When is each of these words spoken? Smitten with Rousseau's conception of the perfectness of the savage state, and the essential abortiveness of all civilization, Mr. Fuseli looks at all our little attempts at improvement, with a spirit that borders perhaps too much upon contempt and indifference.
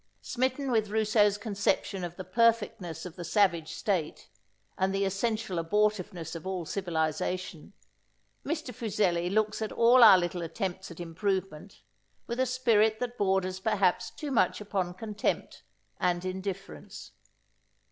Smitten 0.23 0.71
with 0.71 0.89
Rousseau's 0.89 1.37
conception 1.37 2.03
of 2.03 2.15
the 2.15 2.23
perfectness 2.23 3.05
of 3.05 3.17
the 3.17 3.23
savage 3.23 3.71
state, 3.75 4.29
and 4.75 4.95
the 4.95 5.05
essential 5.05 5.59
abortiveness 5.59 6.33
of 6.35 6.47
all 6.47 6.65
civilization, 6.65 7.73
Mr. 8.43 8.73
Fuseli 8.73 9.29
looks 9.29 9.61
at 9.61 9.71
all 9.71 10.03
our 10.03 10.17
little 10.17 10.41
attempts 10.41 10.89
at 10.89 10.99
improvement, 10.99 11.83
with 12.25 12.39
a 12.39 12.47
spirit 12.47 12.99
that 12.99 13.15
borders 13.19 13.59
perhaps 13.59 14.09
too 14.09 14.31
much 14.31 14.59
upon 14.59 14.95
contempt 14.95 15.61
and 15.99 16.25
indifference. 16.25 17.11